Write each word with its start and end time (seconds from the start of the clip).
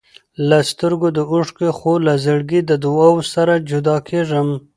له 0.47 0.57
سترګو 0.71 1.07
د 1.17 1.19
اوښکو، 1.31 1.67
خو 1.77 1.91
له 2.05 2.13
زړګي 2.25 2.61
د 2.65 2.71
دعاوو 2.83 3.23
سره 3.33 3.53
جدا 3.69 3.95
کېږم. 4.09 4.47